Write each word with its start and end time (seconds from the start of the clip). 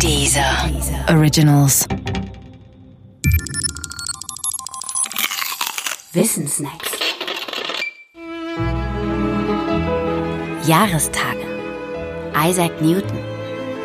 Dieser 0.00 0.70
Originals. 1.08 1.86
Wissensnacks. 6.12 6.90
Jahrestage. 10.66 11.38
Isaac 12.36 12.82
Newton. 12.82 13.18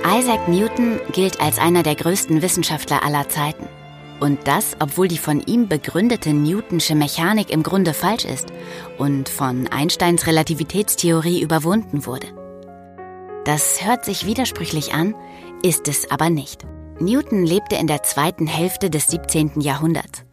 Isaac 0.06 0.48
Newton 0.48 1.00
gilt 1.14 1.40
als 1.40 1.60
einer 1.60 1.84
der 1.84 1.96
größten 1.96 2.42
Wissenschaftler 2.42 3.04
aller 3.04 3.30
Zeiten. 3.30 3.68
Und 4.20 4.40
das, 4.48 4.76
obwohl 4.80 5.08
die 5.08 5.18
von 5.18 5.42
ihm 5.46 5.68
begründete 5.68 6.34
Newtonsche 6.34 6.96
Mechanik 6.96 7.50
im 7.50 7.64
Grunde 7.64 7.94
falsch 7.94 8.26
ist 8.26 8.48
und 8.98 9.30
von 9.30 9.68
Einsteins 9.68 10.28
Relativitätstheorie 10.28 11.42
überwunden 11.42 12.06
wurde. 12.06 12.39
Das 13.50 13.84
hört 13.84 14.06
sich 14.06 14.28
widersprüchlich 14.28 14.94
an, 14.94 15.16
ist 15.64 15.88
es 15.88 16.12
aber 16.12 16.30
nicht. 16.30 16.68
Newton 17.00 17.48
lebte 17.48 17.78
in 17.78 17.88
der 17.88 18.04
zweiten 18.04 18.46
Hälfte 18.46 18.92
des 18.92 19.08
17. 19.08 19.60
Jahrhunderts. 19.60 20.24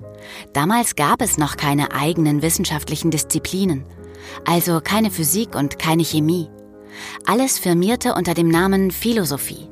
Damals 0.52 0.96
gab 0.96 1.22
es 1.22 1.38
noch 1.38 1.56
keine 1.56 1.92
eigenen 1.92 2.42
wissenschaftlichen 2.42 3.10
Disziplinen, 3.10 3.86
also 4.44 4.82
keine 4.84 5.10
Physik 5.10 5.54
und 5.54 5.78
keine 5.78 6.04
Chemie. 6.04 6.50
Alles 7.24 7.58
firmierte 7.58 8.12
unter 8.12 8.34
dem 8.34 8.48
Namen 8.48 8.90
Philosophie. 8.90 9.70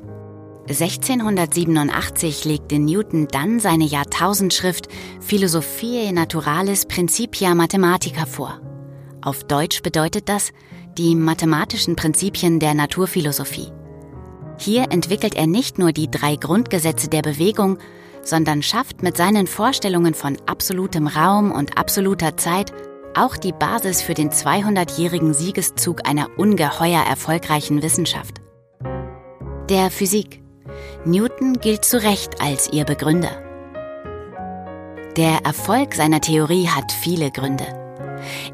1687 0.66 2.46
legte 2.46 2.78
Newton 2.78 3.28
dann 3.30 3.60
seine 3.60 3.84
Jahrtausendschrift 3.84 4.88
Philosophiae 5.20 6.12
Naturalis 6.12 6.86
Principia 6.86 7.54
Mathematica 7.54 8.24
vor. 8.24 8.58
Auf 9.20 9.44
Deutsch 9.44 9.82
bedeutet 9.82 10.30
das 10.30 10.50
die 10.98 11.14
mathematischen 11.14 11.96
Prinzipien 11.96 12.60
der 12.60 12.74
Naturphilosophie. 12.74 13.72
Hier 14.58 14.90
entwickelt 14.90 15.34
er 15.34 15.46
nicht 15.46 15.78
nur 15.78 15.92
die 15.92 16.10
drei 16.10 16.36
Grundgesetze 16.36 17.08
der 17.08 17.22
Bewegung, 17.22 17.78
sondern 18.22 18.62
schafft 18.62 19.02
mit 19.02 19.16
seinen 19.16 19.46
Vorstellungen 19.46 20.14
von 20.14 20.36
absolutem 20.46 21.06
Raum 21.06 21.52
und 21.52 21.76
absoluter 21.76 22.36
Zeit 22.36 22.72
auch 23.16 23.36
die 23.36 23.52
Basis 23.52 24.02
für 24.02 24.14
den 24.14 24.30
200-jährigen 24.30 25.34
Siegeszug 25.34 26.08
einer 26.08 26.28
ungeheuer 26.36 27.02
erfolgreichen 27.02 27.82
Wissenschaft. 27.82 28.40
Der 29.68 29.90
Physik. 29.90 30.42
Newton 31.04 31.54
gilt 31.60 31.84
zu 31.84 32.02
Recht 32.02 32.40
als 32.40 32.72
ihr 32.72 32.84
Begründer. 32.84 33.42
Der 35.16 35.44
Erfolg 35.44 35.94
seiner 35.94 36.20
Theorie 36.20 36.66
hat 36.66 36.90
viele 36.90 37.30
Gründe. 37.30 37.83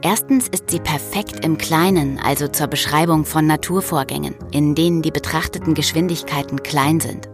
Erstens 0.03 0.49
ist 0.49 0.71
sie 0.71 0.81
perfekt 0.81 1.45
im 1.45 1.59
Kleinen, 1.59 2.19
also 2.19 2.49
zur 2.49 2.67
Beschreibung 2.67 3.25
von 3.25 3.47
Naturvorgängen, 3.47 4.35
in 4.53 4.75
denen 4.75 5.03
die 5.03 5.11
betrachteten 5.11 5.75
Geschwindigkeiten 5.75 6.63
klein 6.63 7.01
sind. 7.01 7.29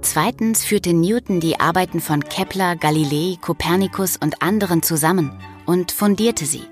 Zweitens 0.00 0.64
führte 0.64 0.92
Newton 0.92 1.40
die 1.40 1.60
Arbeiten 1.60 2.00
von 2.00 2.22
Kepler, 2.22 2.76
Galilei, 2.76 3.36
Kopernikus 3.40 4.16
und 4.16 4.42
anderen 4.42 4.82
zusammen 4.82 5.32
und 5.64 5.92
fundierte 5.92 6.44
sie. 6.44 6.64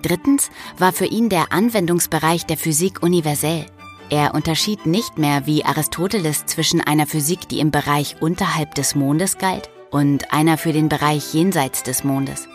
Drittens 0.00 0.50
war 0.78 0.92
für 0.92 1.04
ihn 1.04 1.28
der 1.28 1.52
Anwendungsbereich 1.52 2.46
der 2.46 2.56
Physik 2.56 3.02
universell. 3.02 3.66
Er 4.10 4.34
unterschied 4.34 4.86
nicht 4.86 5.18
mehr 5.18 5.46
wie 5.46 5.64
Aristoteles 5.64 6.46
zwischen 6.46 6.80
einer 6.80 7.06
Physik, 7.06 7.48
die 7.48 7.60
im 7.60 7.70
Bereich 7.70 8.16
unterhalb 8.20 8.74
des 8.74 8.94
Mondes 8.94 9.38
galt, 9.38 9.70
und 9.92 10.32
einer 10.32 10.58
für 10.58 10.72
den 10.72 10.88
Bereich 10.88 11.32
jenseits 11.32 11.84
des 11.84 12.02
Mondes. 12.02 12.48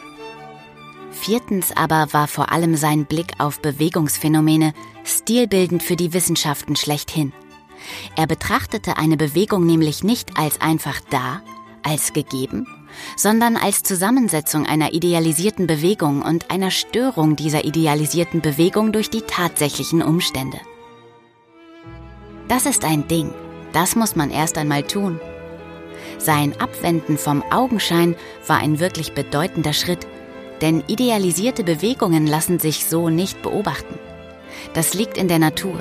Viertens 1.12 1.72
aber 1.76 2.12
war 2.12 2.28
vor 2.28 2.52
allem 2.52 2.76
sein 2.76 3.06
Blick 3.06 3.34
auf 3.40 3.62
Bewegungsphänomene 3.62 4.74
stilbildend 5.04 5.82
für 5.82 5.96
die 5.96 6.14
Wissenschaften 6.14 6.76
schlechthin. 6.76 7.32
Er 8.16 8.28
betrachtete 8.28 8.98
eine 8.98 9.18
Bewegung 9.18 9.66
nämlich 9.66 10.04
nicht 10.04 10.38
als 10.38 10.60
einfach 10.62 11.00
da, 11.10 11.42
als 11.84 12.14
gegeben, 12.14 12.68
sondern 13.16 13.56
als 13.56 13.84
Zusammensetzung 13.84 14.66
einer 14.66 14.94
idealisierten 14.94 15.68
Bewegung 15.68 16.22
und 16.22 16.52
einer 16.52 16.72
Störung 16.72 17.36
dieser 17.36 17.66
idealisierten 17.66 18.42
Bewegung 18.42 18.92
durch 18.92 19.10
die 19.10 19.22
tatsächlichen 19.22 20.02
Umstände. 20.02 20.60
Das 22.48 22.66
ist 22.66 22.86
ein 22.86 23.08
Ding, 23.08 23.34
das 23.74 23.96
muss 23.96 24.16
man 24.16 24.32
erst 24.32 24.58
einmal 24.58 24.84
tun. 24.84 25.20
Sein 26.18 26.60
Abwenden 26.60 27.18
vom 27.18 27.44
Augenschein 27.52 28.16
war 28.46 28.58
ein 28.58 28.80
wirklich 28.80 29.14
bedeutender 29.14 29.74
Schritt, 29.74 30.08
denn 30.62 30.84
idealisierte 30.88 31.64
Bewegungen 31.64 32.28
lassen 32.28 32.60
sich 32.60 32.86
so 32.86 33.10
nicht 33.10 33.42
beobachten. 33.42 34.00
Das 34.74 34.94
liegt 34.94 35.18
in 35.18 35.28
der 35.28 35.40
Natur. 35.40 35.80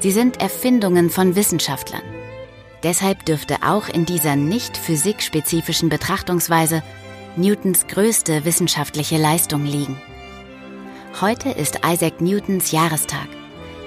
Sie 0.00 0.12
sind 0.12 0.40
Erfindungen 0.40 1.10
von 1.10 1.34
Wissenschaftlern. 1.36 2.02
Deshalb 2.82 3.24
dürfte 3.24 3.56
auch 3.66 3.88
in 3.88 4.04
dieser 4.04 4.36
nicht 4.36 4.76
physikspezifischen 4.76 5.88
Betrachtungsweise 5.88 6.82
Newtons 7.36 7.86
größte 7.86 8.44
wissenschaftliche 8.44 9.16
Leistung 9.16 9.64
liegen. 9.64 10.00
Heute 11.20 11.50
ist 11.50 11.80
Isaac 11.84 12.20
Newtons 12.20 12.70
Jahrestag, 12.70 13.28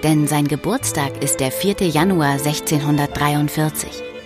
denn 0.04 0.28
sein 0.28 0.48
Geburtstag 0.48 1.24
ist 1.24 1.40
der 1.40 1.52
4. 1.52 1.88
Januar 1.88 2.34
1643. 2.34 4.17